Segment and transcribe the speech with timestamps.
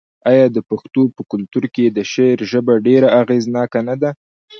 [0.31, 4.11] آیا د پښتنو په کلتور کې د شعر ژبه ډیره اغیزناکه نه ده؟